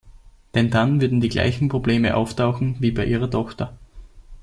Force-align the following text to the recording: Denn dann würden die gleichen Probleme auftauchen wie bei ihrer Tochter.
Denn 0.55 0.71
dann 0.71 0.99
würden 0.99 1.21
die 1.21 1.29
gleichen 1.29 1.69
Probleme 1.69 2.17
auftauchen 2.17 2.75
wie 2.79 2.89
bei 2.89 3.05
ihrer 3.05 3.29
Tochter. 3.29 3.77